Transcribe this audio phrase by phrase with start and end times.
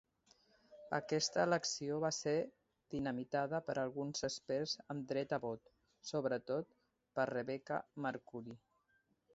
[0.97, 2.33] Aquesta elecció va ser
[2.95, 5.71] dinamitada per alguns experts amb dret a vot,
[6.13, 6.77] sobretot
[7.21, 8.61] per Rebecca Mercuri.